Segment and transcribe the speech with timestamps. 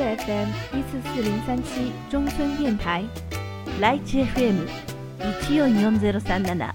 [0.00, 3.04] FM 一四四零三七中村電台
[3.80, 4.66] ライチ FM
[5.46, 6.74] 一四四ゼロ三七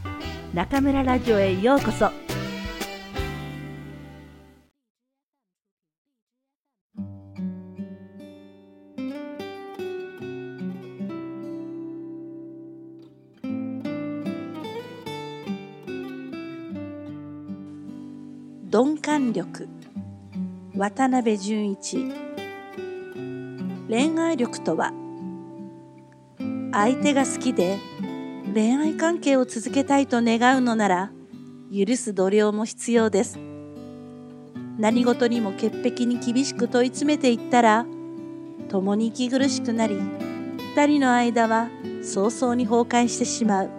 [0.54, 2.12] 中村ラジオへようこそ。
[18.72, 19.70] 鈍感力
[20.78, 22.25] 渡辺淳一
[23.88, 24.92] 恋愛力とは
[26.72, 27.78] 相手が好きで
[28.54, 31.12] 恋愛関係を続けたいと願うのなら
[31.72, 33.38] 許す度量も必要です。
[34.78, 37.86] 何事にも潔癖に厳しく問い詰めていったら
[38.70, 40.02] 共に息苦しくなり
[40.76, 41.70] 二人の間は
[42.02, 43.70] 早々に崩壊してしまう。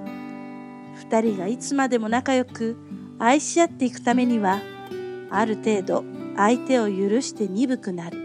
[0.95, 2.77] 二人がいつまでも仲良く
[3.19, 4.61] 愛し合っていくためには
[5.31, 6.05] ある程度
[6.37, 8.19] 相手を許して鈍くなる。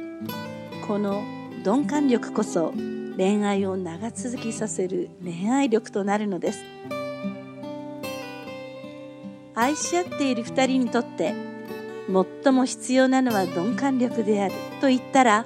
[0.87, 2.73] この鈍感力こそ
[3.17, 6.63] 恋愛を長続きさせる恋愛力となるのです
[9.53, 11.35] 愛し合っている二人にとって
[12.43, 15.45] 最も必要なのは鈍感力であると言ったら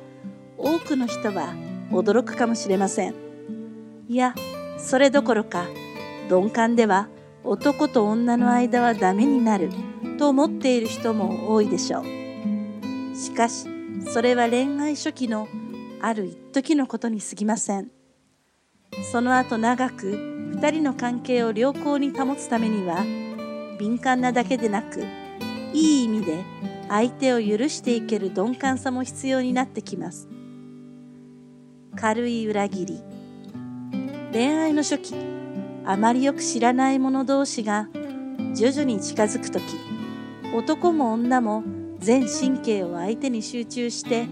[0.57, 1.53] 多くの人は
[1.91, 3.13] 驚くかもしれません
[4.07, 4.33] いや
[4.77, 5.65] それどころか
[6.29, 7.09] 鈍感では
[7.43, 9.69] 男と女の間はダメになる
[10.17, 12.05] と思っている人も多いでしょう。
[13.15, 13.67] しかし、
[14.11, 15.47] それは恋愛初期の
[16.01, 17.91] ある一時のことに過ぎません。
[19.11, 23.03] その後長く二人の関係を良好に保つためには、
[23.77, 25.03] 敏感なだけでなく、
[25.73, 26.43] いい意味で
[26.87, 30.29] 相手を許していける鈍感さも必要になってきます。
[31.95, 33.03] 軽い裏切り。
[34.31, 35.15] 恋愛の初期、
[35.85, 37.89] あまりよく知らない者同士が
[38.53, 39.63] 徐々に近づくとき、
[40.55, 41.63] 男も女も
[41.99, 44.27] 全神経を相手に集中して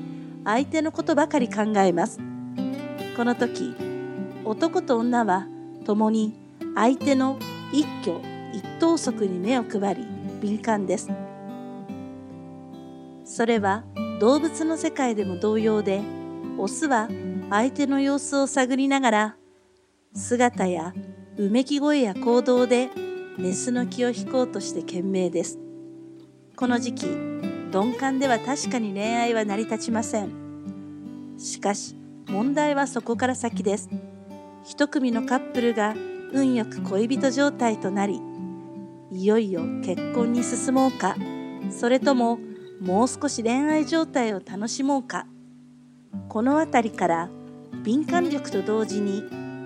[0.45, 2.19] 相手のことばかり考えます。
[3.15, 3.75] この時、
[4.43, 5.47] 男と女は
[5.85, 6.33] 共に
[6.75, 7.37] 相手の
[7.71, 8.19] 一挙
[8.53, 10.07] 一投足に目を配り
[10.41, 11.09] 敏感です。
[13.25, 13.83] それは
[14.19, 16.01] 動物の世界でも同様で、
[16.57, 17.07] オスは
[17.49, 19.35] 相手の様子を探りながら
[20.13, 20.93] 姿や
[21.37, 22.89] うめき声や行動で
[23.37, 25.57] メスの気を引こうとして懸命です。
[26.55, 27.07] この時期、
[27.73, 31.35] 鈍感では確かに恋愛は成り立ちません。
[31.39, 31.95] しかし、
[32.27, 33.89] 問題はそこから先です。
[34.63, 35.95] 一組のカップルが
[36.31, 38.21] 運よく恋人状態となり、
[39.11, 41.15] いよいよ結婚に進もうか、
[41.71, 42.37] それとも
[42.79, 45.25] もう少し恋愛状態を楽しもうか。
[46.29, 47.29] この辺りから
[47.83, 49.23] 敏感力と同時に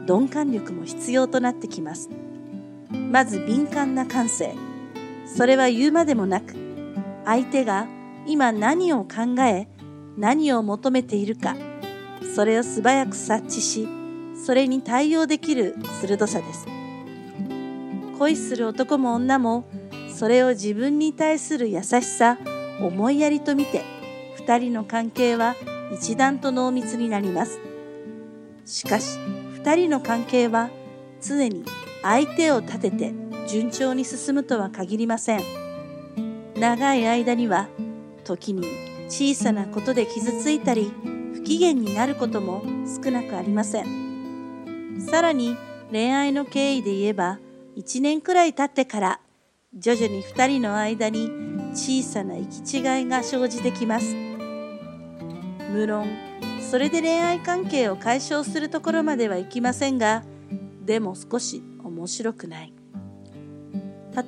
[0.07, 2.09] 鈍感力も必要となってきます。
[3.11, 4.55] まず敏感な感性。
[5.25, 6.55] それは言うまでもなく、
[7.25, 7.85] 相手が
[8.27, 9.67] 今何を考え、
[10.17, 11.55] 何を求めているか、
[12.35, 13.87] それを素早く察知し、
[14.45, 16.67] それに対応できる鋭さです。
[18.19, 19.65] 恋する男も女も、
[20.13, 22.37] それを自分に対する優しさ、
[22.81, 23.83] 思いやりと見て、
[24.35, 25.55] 二人の関係は
[25.93, 27.59] 一段と濃密になります。
[28.65, 29.17] しかし、
[29.53, 30.69] 二人の関係は
[31.21, 31.63] 常に
[32.03, 33.13] 相手を立てて
[33.47, 35.41] 順調に進むとは限りません。
[36.55, 37.67] 長い間には
[38.27, 38.67] 時に
[39.07, 40.91] 小さなことで傷ついたり
[41.33, 44.99] 不機嫌になることも少なくありません。
[44.99, 45.55] さらに
[45.91, 47.39] 恋愛の経緯で言えば
[47.77, 49.19] 1年くらい経ってから
[49.73, 51.29] 徐々に2人の間に
[51.73, 54.15] 小さな行き違いが生じてきます。
[55.71, 56.07] 無論
[56.59, 60.23] それで恋愛関係を解消するところまではいきませんが
[60.83, 62.73] でも少し面白くない。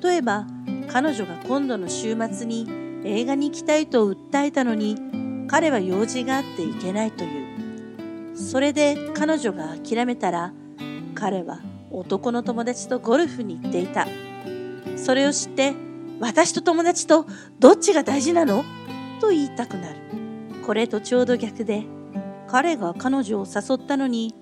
[0.02, 0.46] 例えば
[0.90, 2.66] 彼女が今度の週末に
[3.04, 4.96] 映画に行きたいと訴えたのに
[5.48, 8.36] 彼は用事があって行けないという。
[8.36, 10.52] それで彼女が諦めたら
[11.14, 11.60] 彼は
[11.90, 14.06] 男の友達とゴルフに行っていた。
[14.96, 15.74] それを知って
[16.20, 17.26] 私と友達と
[17.58, 18.64] どっちが大事なの？
[19.20, 19.96] と言いたくなる。
[20.64, 21.84] これとちょうど逆で
[22.48, 24.34] 彼が彼女を誘ったのに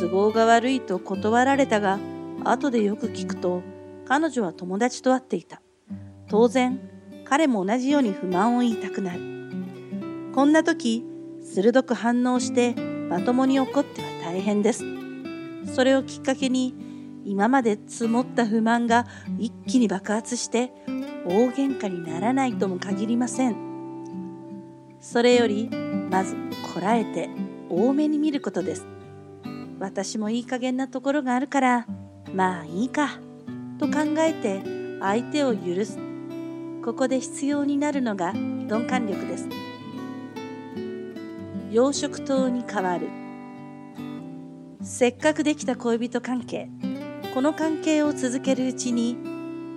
[0.00, 1.98] 都合が悪いと断られたが
[2.44, 3.62] 後でよく聞くと
[4.06, 5.60] 彼女は友達と会っていた。
[6.28, 6.78] 当然
[7.28, 9.20] 彼も同じように不満を言いたくなる。
[10.34, 11.04] こんな時
[11.42, 12.74] 鋭く反応して
[13.08, 14.84] まともに怒っては大変です。
[15.74, 16.74] それをきっかけに
[17.24, 19.06] 今まで積もった不満が
[19.38, 20.72] 一気に爆発して
[21.26, 23.56] 大喧嘩にならないとも限りません。
[25.00, 25.68] それより
[26.10, 26.34] まず
[26.74, 27.28] こらえて
[27.68, 28.86] 多めに見ることです。
[29.78, 31.86] 私もいい加減なところがあるから
[32.34, 33.20] まあいいか
[33.78, 34.62] と考えて
[35.00, 36.07] 相手を許す
[36.88, 39.46] ここで必要になるのが鈍感力です。
[41.70, 43.08] 養殖島に変わる。
[44.80, 46.70] せっかくできた恋人関係。
[47.34, 49.18] この関係を続けるうちに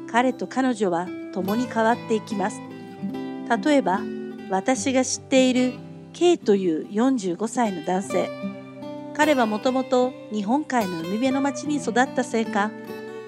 [0.09, 2.61] 彼と彼女は共に変わっていきます。
[3.61, 3.99] 例えば
[4.49, 5.73] 私が知っている
[6.13, 8.29] K という45歳の男性。
[9.15, 12.71] 彼はもともと日本海の海辺の町に育ったせいか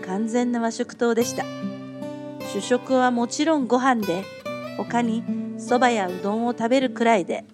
[0.05, 1.72] 完全な和食党でした。
[2.51, 4.23] 主食はもちろんご飯で
[4.77, 5.23] 他に
[5.57, 7.45] 蕎麦やうどんを食べるくらいで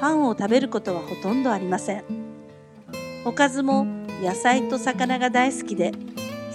[0.00, 2.04] パンを食べることはほとんどありません。
[3.24, 3.84] おかずも
[4.22, 5.92] 野菜と魚が大好きで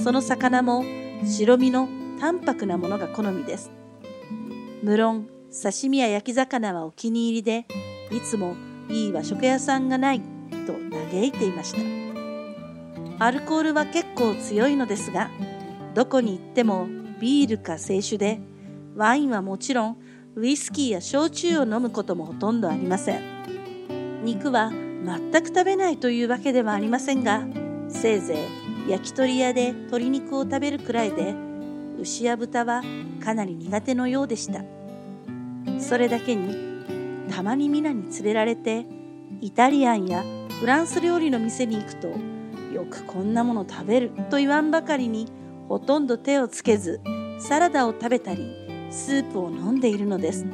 [0.01, 0.83] その魚も
[1.25, 1.87] 白身の
[2.19, 3.69] 淡白なものが好みです。
[4.81, 7.65] 無論刺身や焼き魚はお気に入りで
[8.11, 8.55] いつも
[8.89, 10.21] いい和食屋さんがない
[10.65, 10.73] と
[11.11, 11.81] 嘆いていました。
[13.25, 15.29] アルコールは結構強いのですが
[15.93, 16.87] どこに行っても
[17.23, 18.41] ビールか清酒で
[18.97, 19.97] ワインはもちろん
[20.35, 23.21] ウイスキーや焼酎を飲むこともほとんどありません。
[24.25, 27.45] 肉は全く食べないというわけではありませんが
[27.87, 28.45] せいぜ
[28.87, 31.33] い焼き鳥屋で鶏肉を食べるくらいで
[31.97, 32.81] 牛や豚は
[33.23, 34.61] かなり苦手のようでした。
[35.79, 36.53] それだけに
[37.31, 38.85] たまに皆に連れられて
[39.39, 40.25] イタリアンや
[40.59, 42.09] フランス料理の店に行くと
[42.73, 45.31] よくこんなもの食べると言わんばかりに
[45.69, 47.01] ほとんど手をつけず
[47.39, 48.55] サラダを食べたり
[48.89, 50.45] スープを飲んでいるのです。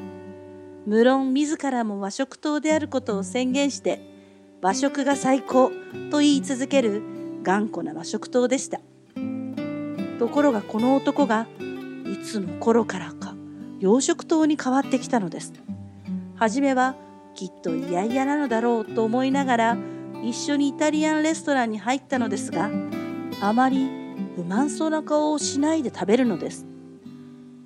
[0.85, 4.01] 無論自らも和食党であることを宣言して
[4.61, 5.71] 和食が最高
[6.09, 7.01] と言い続ける
[7.44, 8.79] 頑固な和食党でした。
[10.19, 11.47] ところがこの男が
[12.06, 13.35] いつの頃からか
[13.79, 15.53] 洋食党に変わってきたのです。
[16.35, 16.95] 初めは
[17.35, 19.77] きっと嫌々なのだろうと思いながら
[20.23, 22.69] 一緒にイタリアンレストランに入ったのですが
[23.41, 26.65] あまり不満そうな顔をしないで食べるのです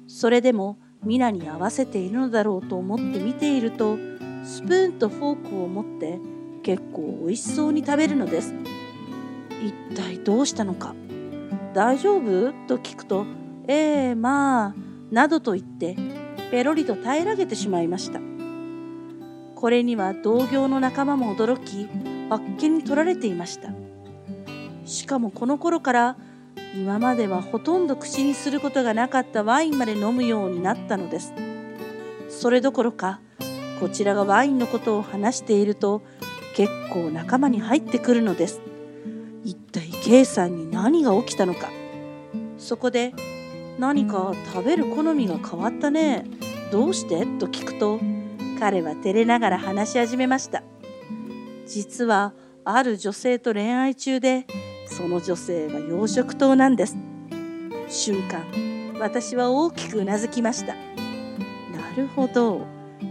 [0.07, 3.97] それでも皆に合わせているのだろうと思って見ていると
[4.43, 6.19] スプーンとフォークを持って
[6.63, 8.53] 結構美味しそうに食べるのです。
[9.61, 10.95] 一体どうしたのか。
[11.73, 12.53] 大丈夫？
[12.67, 13.25] と聞くと
[13.67, 14.73] ええまあ
[15.11, 15.97] などと言って
[16.51, 18.21] ペロリと平らげてしまいました。
[19.55, 21.87] これには同業の仲間も驚き
[22.29, 23.69] あっけに取られていました。
[24.85, 26.17] しかもこの頃から
[26.75, 31.33] 今まではほとんど口にすることがなかったワインまで飲むようになったのです。
[32.29, 33.19] それどころか
[33.79, 36.01] こちらがワインのことを話していると
[36.55, 38.59] 結構仲間に入ってくるのです。
[39.43, 41.69] 一体 K さんに何が起きたのか。
[42.57, 43.13] そこで
[43.77, 46.25] 何か食べる好みが変わったね
[46.71, 47.25] どうして？
[47.37, 47.99] と聞くと
[48.59, 50.63] 彼は照れながら話し始めました。
[51.67, 52.33] 実は
[52.65, 54.47] ある女性と恋愛中で
[54.95, 56.95] その女性は洋食党なんです。
[57.89, 58.43] 瞬間
[58.99, 60.75] 私は大きくうなずきました。
[60.75, 60.79] な
[61.97, 62.61] るほど。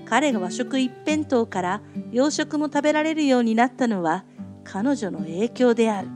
[0.07, 1.83] 彼が和食一辺倒から
[2.13, 4.25] 洋食も食べられるようになったのは
[4.63, 6.09] 彼女の影響である。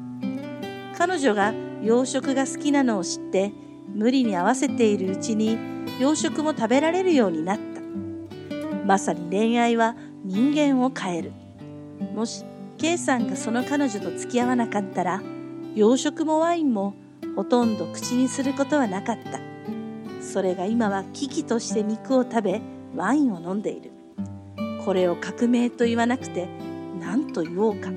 [0.96, 1.52] 彼女が
[1.82, 3.52] 洋食が好きなのを知って
[3.92, 5.58] 無理に合わせているうちに
[6.00, 7.64] 洋食も食べられるようになった。
[8.86, 11.32] まさに恋愛は人間を変える。
[12.14, 12.44] もし
[12.78, 15.22] K さんがその彼女と付き合わなかったら
[15.76, 16.94] 洋食もワインも
[17.37, 19.40] ほとんど口にすることはなかった。
[20.23, 22.62] それが今は危機として肉を食べ
[22.96, 23.90] ワインを飲んでいる。
[24.87, 26.49] これを革命と言わなくて
[26.99, 27.90] 何と言おうか。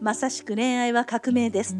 [0.00, 1.76] まさしく恋愛は革命です。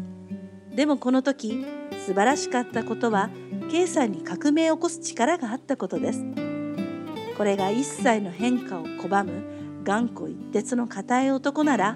[0.75, 1.65] でもこの時
[2.05, 3.29] 素晴らしかったことは
[3.71, 6.25] K さんに革命を起こす力があったことです。
[7.37, 11.95] これが一切の変化を拒む頑固一徹の固い男なら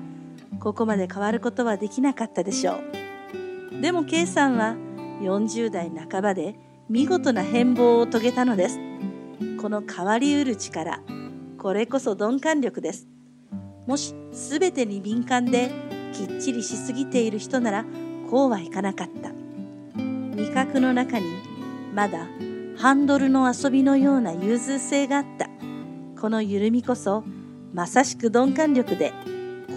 [0.59, 3.81] ここまで変わることはできなかったでしょう。
[3.81, 4.75] でも K さんは
[5.21, 6.55] 40代半ばで
[6.89, 8.79] 見事な変貌を遂げたのです。
[9.61, 11.01] この変わりうる力
[11.57, 13.07] これこそ鈍感力です。
[13.87, 15.71] もし全てに敏感で
[16.13, 17.85] きっちりしすぎている人なら
[18.29, 19.31] こうはいかなかった。
[20.35, 21.25] 味覚の中に
[21.93, 22.27] まだ
[22.77, 25.49] ハンドルの遊びのような融通性があった。
[26.19, 27.23] この緩みこそ
[27.73, 29.11] まさしく鈍感力で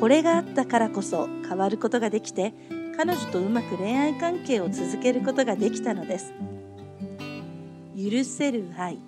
[0.01, 2.55] これがあったからこそ変わることができて
[2.97, 6.33] 彼女とうまく恋愛関係を続けることができたのです。
[7.97, 8.99] 許せる愛。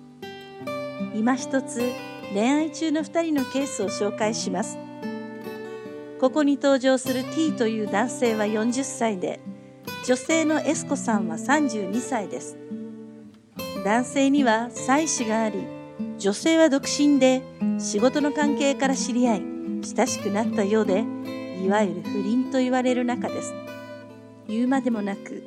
[1.15, 1.81] 今一つ
[2.33, 4.77] 恋愛中の2人のケースを紹介します。
[6.19, 9.39] ここに登場する T という男性は40歳で
[10.05, 12.57] 女性のエスコさんは32歳です。
[13.83, 15.59] 男性には妻子があり
[16.17, 17.41] 女性は独身で
[17.79, 19.50] 仕事の関係から知り合い
[19.83, 21.03] 親しくなったようで
[21.63, 23.53] いわゆる不倫と言われる仲です
[24.47, 25.43] 言うまでもなく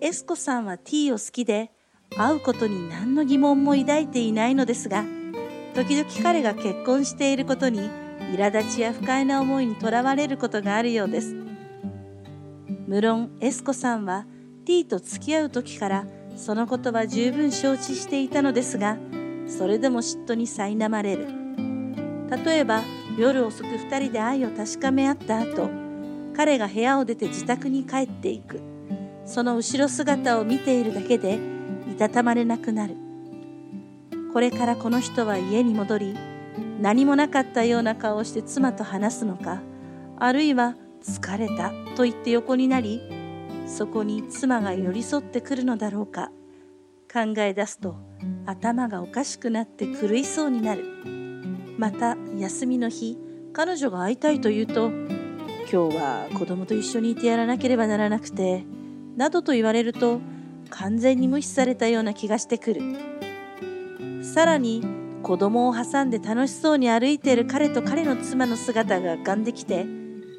[0.00, 1.72] エスコさんは T を好きで
[2.16, 5.04] 会うことに何の疑問も抱いていないのですが
[5.74, 7.90] 時々彼が結婚していることに
[8.36, 11.34] 苛立ちや不快な思いにとらわれることがあるようです。
[12.88, 14.26] 無論エスコさんは
[14.64, 18.96] T と付き合う時からそのことは十分承知していたのですが
[19.46, 21.26] それでも嫉妬に苛まれる
[22.44, 22.82] 例えば
[23.18, 25.68] 夜遅く2人で愛を確かめ合った後
[26.36, 28.60] 彼が部屋を出て自宅に帰っていく。
[29.28, 31.38] その後ろ姿を見ているだけで
[31.90, 32.96] いたたまれなくなる。
[34.32, 36.16] これからこの人は家に戻り
[36.80, 39.60] 何もなかったような顔をして妻と話すのか
[40.18, 43.00] あるいは疲れたと言って横になり
[43.66, 46.30] そこに妻が寄り添ってくるのだろうか
[47.12, 47.96] 考え出すと
[48.46, 51.27] 頭がおかしくなって狂いそうになる。
[51.78, 53.16] また休みの日
[53.52, 54.90] 彼女が会いたいと言うと
[55.70, 58.64] 今日は子供と一緒にいてやらなければならなくて
[59.16, 60.20] などと言われると
[60.70, 62.82] 完全に無視されたような気がしてくる。
[64.22, 64.84] さらに
[65.22, 69.86] 子供を挟んで楽しそうに歩いている彼と彼の妻の姿が浮かんできて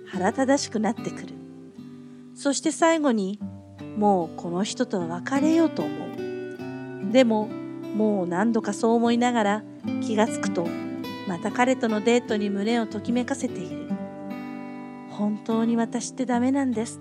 [0.08, 1.34] 腹立たしくなってくる。
[2.36, 3.40] そして最後に
[3.98, 5.92] もうこの人とは別れようと思
[7.10, 7.12] う。
[7.12, 7.48] でも
[7.96, 9.64] もう何度かそう思いながら
[10.02, 10.68] 気がつくと
[11.30, 13.88] また彼とのデートに胸をときめかせている。
[15.12, 17.00] 本当に私ってダメなんです。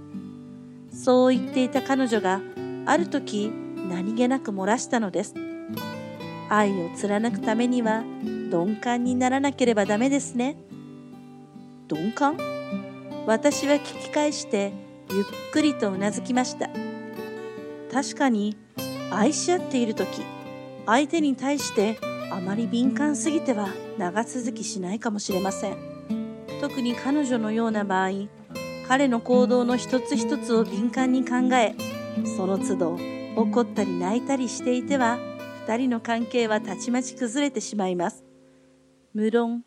[0.92, 2.42] そう言っていた彼女が
[2.84, 3.50] ある時
[3.88, 5.34] 何気なく漏らしたのです。
[6.50, 10.56] 愛を貫くためには鈍感にならなければダメですね。
[11.88, 12.36] 鈍感？
[13.26, 14.74] 私は聞き返して
[15.10, 16.68] ゆっくりとうなずきました。
[17.90, 18.58] 確かに
[19.10, 20.22] 愛し合っている時
[20.84, 21.98] 相手に対して
[22.30, 23.68] あまり敏感すぎては
[23.98, 25.98] 長続きしないかもしれません。
[26.60, 28.10] 特に彼女のような場合
[28.88, 31.74] 彼の行動の一つ一つを敏感に考え
[32.36, 32.98] その都度
[33.36, 35.18] 怒ったり泣いたりしていては
[35.66, 38.24] 2人の関係はたちまち崩れてしまいます。
[39.14, 39.62] 無論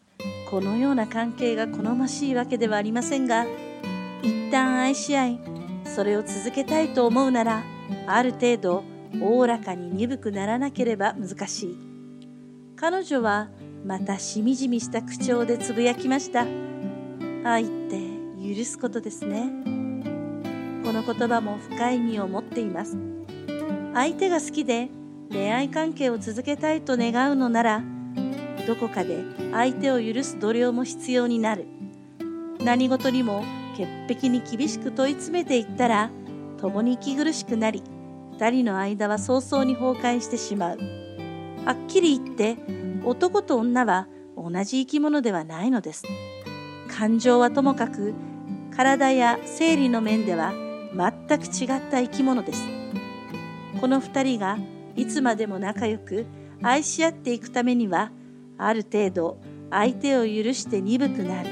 [0.49, 3.45] このような関係が好ましいわけではありませんが
[4.21, 5.39] 一旦愛し合い
[5.85, 7.63] それを続けたいと思うなら
[8.07, 8.83] ある程度
[9.21, 11.90] おおらかに鈍くならなければ難しい。
[12.81, 13.47] 彼女は
[13.85, 16.47] またしみじみした口調でつぶやきました。
[17.43, 17.99] 愛って
[18.43, 19.51] 許すことですね。
[20.83, 22.97] この言葉も深い意味を持っています。
[23.93, 24.89] 相手が好きで
[25.29, 27.83] 恋愛関係を続けたいと願うのなら
[28.65, 29.19] どこかで
[29.51, 31.67] 相手を許す度量も必要になる。
[32.61, 33.43] 何事にも
[33.77, 36.09] 潔癖に厳しく問い詰めていったら
[36.59, 37.83] 共に息苦しくなり
[38.39, 41.00] 2人の間は早々に崩壊してしまう。
[41.65, 42.57] はっきり言って
[43.05, 46.03] 男と女は同じ生き物ではないのです。
[46.87, 48.13] 感情はともかく
[48.75, 50.53] 体や生理の面では
[50.93, 52.63] 全く違った生き物です。
[53.79, 54.57] この2人が
[54.95, 56.25] いつまでも仲良く
[56.63, 58.11] 愛し合っていくためには
[58.57, 59.37] ある程度
[59.69, 61.49] 相手を許して鈍くなる。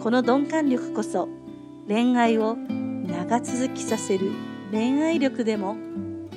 [0.00, 1.28] この鈍感力こそ
[1.86, 4.32] 恋愛を長続きさせる
[4.70, 5.76] 恋愛力でも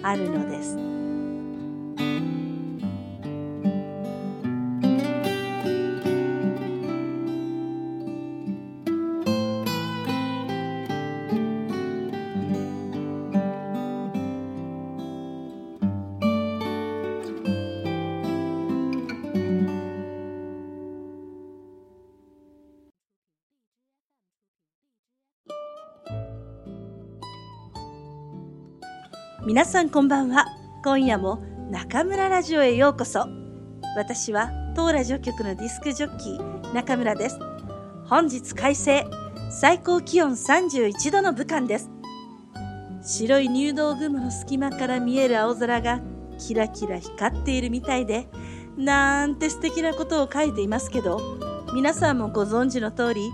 [0.02, 0.93] あるのです。
[29.46, 30.46] 皆さんこんばんは。
[30.86, 33.28] 今夜も中村ラジオへようこそ。
[33.98, 37.38] 私は当ラジオ局のディスクジョッキー中村です。
[38.06, 39.06] 本日快晴
[39.52, 41.90] 最高気温31度の武漢です。
[43.02, 46.00] 白い入道雲の隙間から見える青空が
[46.40, 48.30] キラキラ光っているみたいで
[48.78, 51.20] なんて素敵なことを書いていますけど
[51.74, 53.30] 皆さんもご存知の通り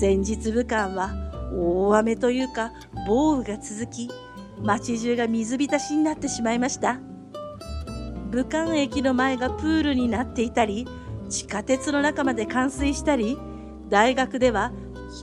[0.00, 1.12] 先日武漢は
[1.54, 2.72] 大雨というか
[3.06, 4.08] 暴雨が続き
[4.62, 7.00] 街中が水浸しになってしまいました。
[8.30, 10.88] 武漢駅の前がプールになっていたり
[11.28, 13.36] 地下鉄の中まで冠水したり
[13.90, 14.72] 大学では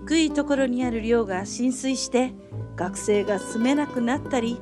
[0.07, 2.33] 低いところにある寮が浸水して
[2.75, 4.61] 学生が住めなくなったり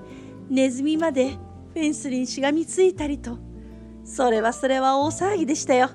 [0.50, 1.31] ネズミまで
[1.74, 3.38] フェンスにしがみついたりと。
[4.05, 5.89] それはそれは大騒ぎでしたよ。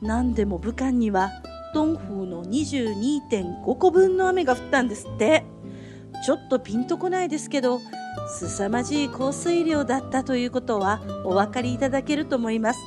[0.00, 1.30] 何でも武漢には
[1.74, 5.44] ドンフーの22.5個分の雨が降ったんですって。
[6.24, 7.80] ちょっとピンとこないですけど
[8.38, 12.80] 凄まじい降水量だったということはお分かりいただけると思います。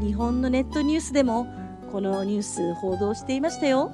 [0.00, 1.46] 日本のネットニュースでも
[1.90, 3.92] このニュース報道していましたよ。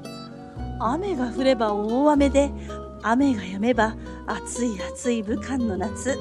[0.81, 2.51] 雨が降れば大雨で
[3.03, 6.19] 雨が止めば暑い暑い武漢の夏。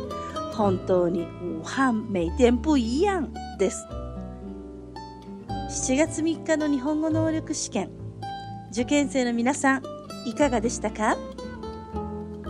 [0.54, 3.88] 本当に武漢每天不一样です。
[5.70, 7.90] 7月3日の日本語能力試験。
[8.72, 9.84] 受験生の皆さん
[10.26, 11.18] いかがでしたか？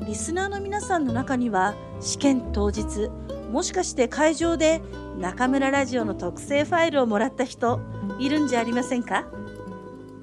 [0.06, 3.10] リスナーの皆さんの中には試験当日
[3.52, 4.82] もしかして会場で
[5.20, 7.80] 中村ラジオの特製ファイルをもらった人
[8.20, 9.26] いるんじゃありませんか？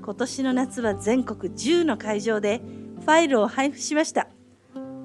[0.02, 2.60] 今年の夏は全国10の会場で
[3.00, 4.28] ファイルを配布しました。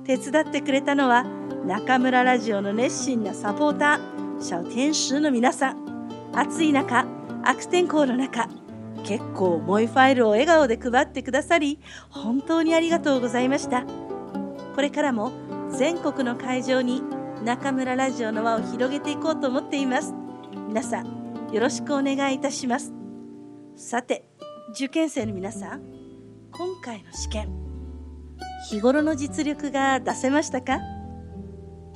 [0.04, 1.24] 手伝ってくれたのは
[1.66, 6.32] 中村ラジオの熱心なサポーター小天使の皆さん。
[6.34, 7.06] 暑い中
[7.44, 8.50] 悪天候の中
[9.04, 11.80] 結構重いファイルを笑顔で配ってくださり
[12.10, 13.86] 本当にありがとうございました。
[14.76, 15.32] これからも
[15.72, 17.02] 全国の会場に
[17.46, 20.14] 中村ラジオの輪を広げていこうと思っています。
[20.68, 22.94] 皆さんよろしくお願いいたします。
[23.78, 24.28] さて
[24.72, 25.82] 受験生の皆さん
[26.52, 27.50] 今回の試験
[28.70, 30.80] 日頃の実力が出せましたか？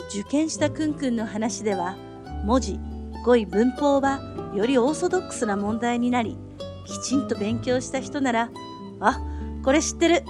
[0.10, 1.98] 受験したくんくんの話では
[2.46, 2.80] 文字
[3.26, 4.22] 語彙文法は
[4.56, 6.38] よりオーソドックスな問題になり
[6.86, 8.50] きちんと勉強した人なら
[9.02, 9.20] あ
[9.66, 10.24] これ知ってる。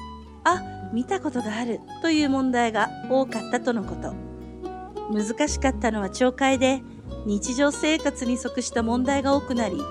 [0.43, 4.13] あ見たことがあるという問題が多かったとのこと。
[5.11, 6.81] 難しかったのは懲戒で
[7.25, 9.81] 日常生活に即した問題が多くなり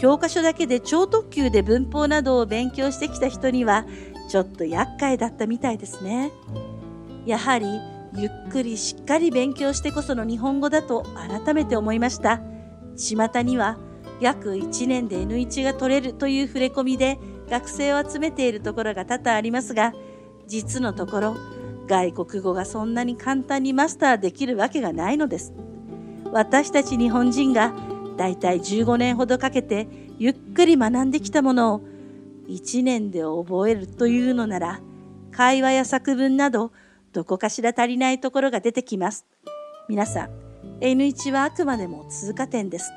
[0.00, 3.84] 教科書だけで超特急で文法などを勉強してきた人には
[4.30, 6.32] ちょっと厄介だったみたいですね。
[7.26, 7.66] やはり
[8.14, 11.02] ゆっくりしっかり勉強してこその日本語だと
[11.44, 12.40] 改めて思いました。
[12.96, 13.78] 巷には
[14.20, 17.18] 約1年で N1 が取れるという触れ込みで
[17.48, 19.92] 学生を集めているところが多々ありますが
[20.48, 21.36] 実のところ
[21.86, 25.52] 外国語がそんなに簡単にマスターできるわけがないのです。
[26.32, 27.72] 私たち日本人が
[28.16, 29.86] だいたい15年ほどかけて
[30.18, 31.80] ゆっくり学んできたものを
[32.48, 34.80] 1年で覚えるというのなら
[35.30, 36.72] 会話や作文など
[37.12, 39.26] どこかしら足りないところが出てきます。
[39.88, 40.30] 皆さん
[40.80, 42.90] N1 はあくまでも通過点です。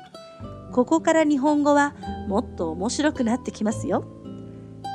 [0.72, 1.94] ここから日本語は
[2.28, 4.04] もっと面白くなってきますよ。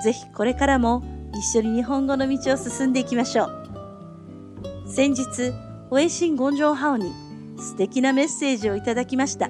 [0.04, 1.04] ぜひこれからも
[1.38, 4.88] 一緒に日本語の道を進んでいきましょう。
[4.88, 5.54] 先日、
[5.91, 7.13] ウェイシン・ゴンジョンハオに
[7.60, 9.50] 素敵なメッセージをいただきました。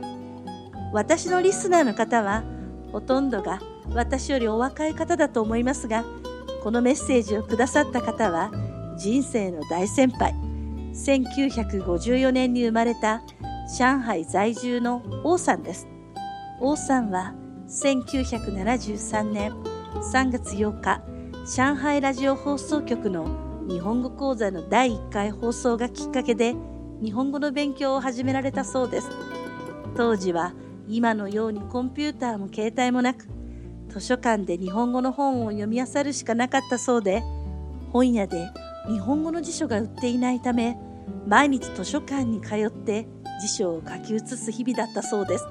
[0.91, 2.43] 私のリスナーの方は、
[2.91, 3.61] ほとんどが
[3.93, 6.03] 私よりお若い方だと思いますが、
[6.61, 8.51] このメッセージをくださった方は、
[8.97, 10.33] 人生の大先輩、
[10.93, 13.21] 1954年に生まれた
[13.79, 15.87] 上海在住の王さんです。
[16.59, 17.33] 王さんは
[17.69, 19.51] 1973年
[20.11, 21.01] 3月8日、
[21.49, 26.53] 上海ラジオ放送局の日本語講座の第1回放送がきっかけで
[27.01, 29.09] 日本語の勉強を始められたそうです。
[29.95, 30.53] 当時は
[30.89, 33.29] 今のようにコンピューターも携帯もなく
[33.87, 37.23] 図書館で日本語の本を読み漁るしかなかったそうで
[37.93, 38.49] 本屋で
[38.89, 40.77] 日本語の辞書が売っていないため
[41.25, 43.07] 毎日図書館に通って
[43.41, 45.45] 辞書を書き写す日々だったそうです。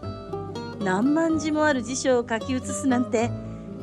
[0.84, 3.30] 何万字もある辞書を書き写すなんて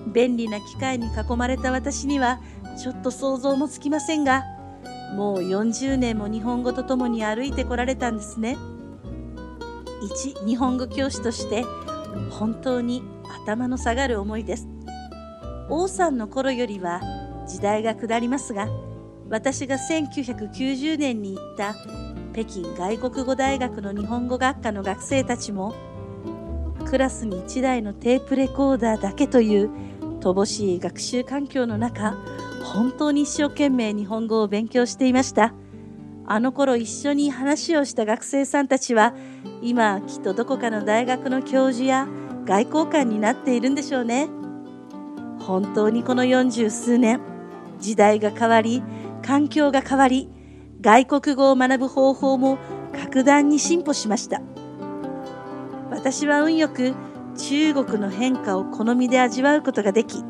[0.08, 2.42] 便利な機械に囲まれた私には
[2.82, 4.44] ちょっと想像もつきませんが
[5.16, 8.58] もう40年も日本語とともに歩いてこられたんですね。
[10.04, 11.63] 一日本語教師として
[12.32, 13.04] 本当に
[13.44, 14.68] 頭の下がる思いです。
[15.70, 17.00] 王さんの頃よりは
[17.48, 18.68] 時代が下りますが
[19.30, 21.76] 私が1990年に行った
[22.34, 25.74] 北京外国語大学の日本語学科の学生たちも
[26.86, 29.70] クラスに1台のテープレコーダーだけという
[30.24, 32.16] 乏しい学習環境の中、
[32.64, 35.54] 本当に一生懸命日本語を勉強していました。
[36.26, 39.14] あの頃一緒に話をした学生さんたちは、
[39.62, 42.08] 今きっとどこかの大学の教授や
[42.46, 44.30] 外交官になっているんでしょうね。
[45.40, 47.20] 本当にこの40数年、
[47.80, 48.82] 時代が変わり、
[49.22, 50.30] 環境が変わり、
[50.80, 52.58] 外国語を学ぶ方法も
[52.94, 54.42] 格段に進歩しました。
[55.92, 56.94] 私は運よく
[57.38, 60.24] 中国の変化を好みで味わうことができ、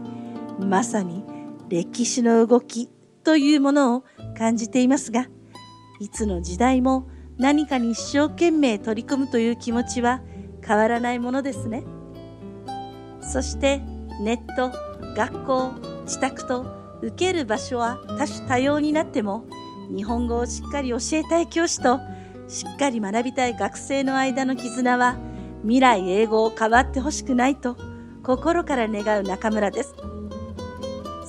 [0.59, 1.23] まさに
[1.69, 2.89] 歴史の動き
[3.23, 4.03] というものを
[4.37, 5.27] 感じていますが、
[5.99, 10.21] いつの時代も何かに一生懸命取り組むという気持ちは
[10.65, 11.83] 変わらないものですね。
[13.21, 13.81] そして
[14.21, 14.71] ネット、
[15.15, 15.71] 学校、
[16.03, 16.65] 自宅と
[17.01, 19.45] 受ける場所は多種多様になっても、
[19.93, 21.99] 日本語をしっかり教えたい教師と
[22.47, 25.17] しっかり学びたい学生の間の絆は
[25.63, 27.77] 未来英語を変わってほしくないと
[28.23, 29.95] 心から願う中村です。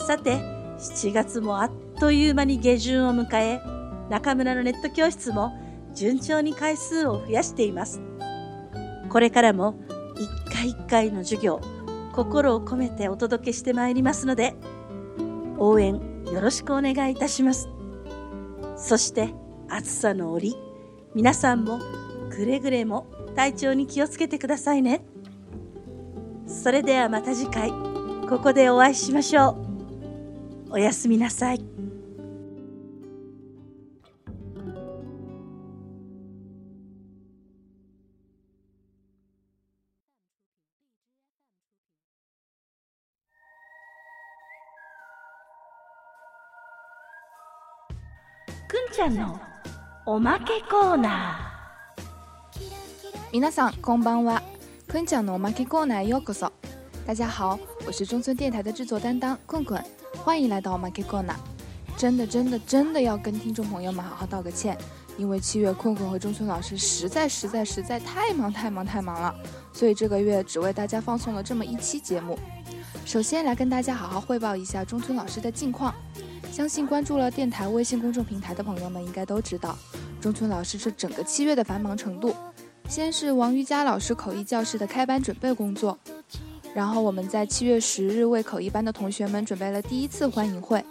[0.06, 0.36] さて、
[0.78, 3.60] 7月もあっという間に下旬を迎え、
[4.10, 5.52] 中村のネット教室も
[5.94, 8.00] 順調に回数を増やしています。
[9.08, 9.76] これからも
[10.16, 11.60] 一回一回の授業、
[12.12, 14.54] 心を込めてお届けしてまいりますので、
[15.58, 15.94] 応援
[16.26, 17.68] よろしくお願いいたします。
[18.76, 19.34] そして
[19.68, 20.56] 暑さの折、
[21.14, 21.78] 皆さんも
[22.30, 25.04] くれぐれも体調に気をつけてくださいね。
[26.46, 27.70] それではまた次回、
[28.28, 29.58] ここでお会いしましょ
[30.68, 30.74] う。
[30.74, 31.58] おやすみなさい。
[31.58, 31.62] く
[48.90, 49.40] んちゃんの
[50.06, 51.43] おまけコーナー
[53.34, 54.44] 皆さんこんばんは。
[54.86, 56.52] くんちゃんのおキけコーナーへようこそ。
[57.04, 59.82] 大家好，我是中村电台的制作担当困困，
[60.24, 61.36] 欢迎来到おまけコーナー。
[61.96, 64.78] 真的真的真的要跟听众朋友们好好道个歉，
[65.18, 69.34] 因为七月困困和中村老师实在实在实在太忙太忙太忙了，
[69.72, 72.38] 所以这个月只为大家放送了这么一期节目。
[73.04, 75.92] 首先来跟大家好好汇报一下中村老师的近况。
[76.52, 79.76] 相信关注了电台微信公众平台的朋友们应该都知道，
[80.20, 82.32] 中村老师这整个七月的繁忙程度。
[82.88, 85.98] 先是王瑜伽老师口译教室的开班准备工作，
[86.74, 90.84] 然后我们在七月十日为口译班的同学们准备了第一次欢迎会。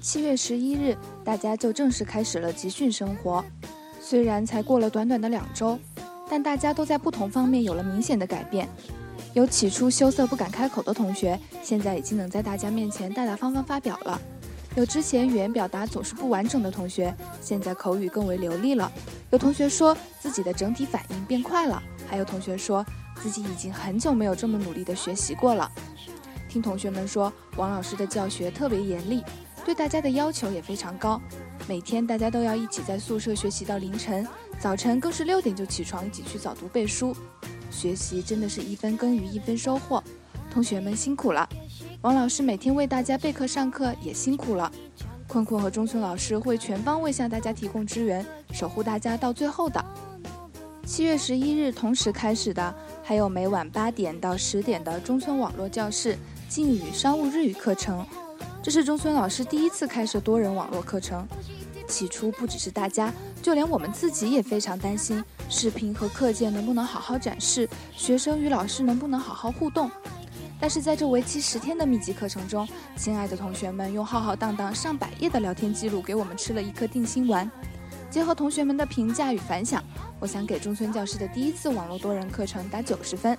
[0.00, 3.44] 七月十一日，大家就正式开始了集训生活。
[4.00, 5.78] 虽然才过了短短的两周，
[6.28, 8.68] 但大家都在不同方面有了明显的改变。
[9.34, 14.20] 有起初羞涩不敢开口的同学，现在已经能在大家面前大大方方发表了。
[14.76, 18.90] 有之前语言表达总是不完整的同学，现在口语更为流利了。
[19.30, 22.84] 有同学说自己的整体反应变快了，还有同学说
[23.22, 25.70] 自己已经很久没有这么努力的学习过了。
[26.48, 29.22] 听同学们说，王老师的教学特别严厉，
[29.64, 31.20] 对大家的要求也非常高。
[31.68, 34.26] 每天大家都要一起在宿舍学习到凌晨，
[34.58, 37.16] 早晨更是六点就起床一起去早读背书。
[37.70, 40.02] 学习真的是一分耕耘一分收获，
[40.52, 41.48] 同学们辛苦了。
[42.02, 44.72] 王老师每天为大家备课上课也辛苦了，
[45.30, 49.82] 困困和中村老师会全方位向大家提供支援，守护大家到最后的。
[50.84, 58.04] 七月十一日同时开始的，还有每晚八点到十点的中村网络教室敬语商务日语课程。
[58.60, 61.24] 这是中村老师第一次开设多人网络课程，
[61.86, 69.88] 起初不只是大家，就连我们自己也非常担心，视频和课件能不能好好展示，学生与老师能不能好好互动。
[70.60, 77.50] 但是在这为期十天的密集课程中，亲爱的同学们用浩浩荡荡上百页的聊天记录给我们吃了一颗定心丸。
[78.10, 79.82] 结合同学们的评价与反响，
[80.18, 83.38] 我想给中村教师的第一次网络多人课程打九十分，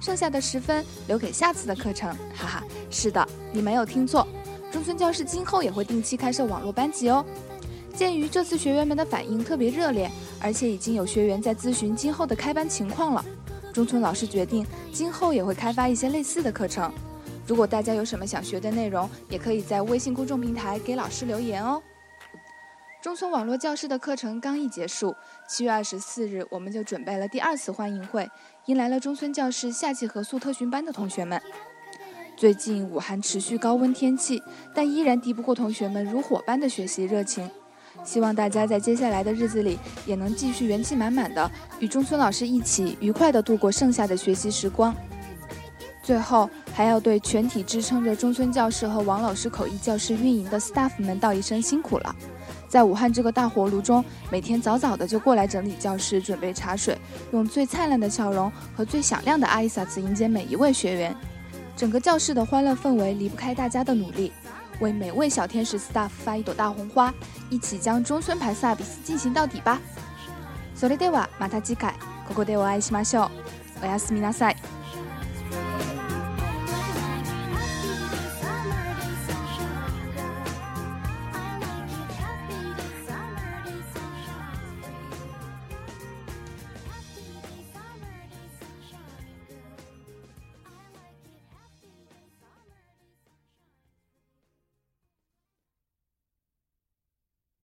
[0.00, 2.08] 剩下的十分留给下次的课程。
[2.34, 4.26] 哈哈，是的，你没有听错，
[4.72, 7.24] 中村教师今后也会定期开设网络班级哦。
[7.92, 13.24] 鉴于这次学员们的反应特别热烈，而且已经有学员在咨询今后的开班情况了。
[13.74, 16.92] 中村老师决定，今后也会开发一些类似的课程。
[17.44, 21.82] 如果大家有什么想学的内容，也可以在微信公众平台给老师留言哦。
[23.02, 25.12] 中村网络教室的课程刚一结束，
[25.48, 28.30] 七月二十四日，我们就准备了第二次欢迎会，
[28.66, 31.42] 迎来了中村教室夏季合宿特训班的同学们。
[32.36, 34.40] 最近武汉持续高温天气，
[34.72, 37.50] 但依然敌不过同学们如火般的学习热情。
[38.02, 44.94] 希望大家在接下来的日子里也能继续元气满满的与中村老师一起愉快的度过剩下的学习时光。
[46.02, 52.14] 最后，还要对全体支撑着中村教室和王老师口译教室运营的 staff 们道一声辛苦了。
[52.68, 56.98] 在武汉这个大火炉中，每天早早的就过来整理教室、准备茶水，
[57.32, 61.16] 用最灿烂的笑容和最响亮的阿伊萨斯迎接每一位学员。
[61.74, 64.30] 整个教室的欢乐氛围离不开大家的努力。
[64.79, 67.13] 为每位小天使 staff 发一朵大红花，
[67.49, 69.79] 一起将中村牌萨比斯进行到底吧。
[70.75, 71.93] それではまた次回
[72.27, 73.25] ここでお会いしましょ
[73.81, 73.83] う。
[73.83, 74.55] おやすみなさい。